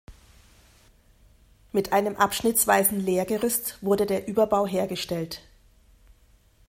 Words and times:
Mit 1.73 1.93
einem 1.93 2.15
abschnittsweisen 2.15 3.01
Lehrgerüst 3.01 3.77
wurde 3.83 4.07
der 4.07 4.27
Überbau 4.27 4.65
hergestellt. 4.65 5.43